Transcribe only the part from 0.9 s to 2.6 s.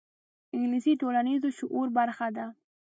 د ټولنیز شعور برخه ده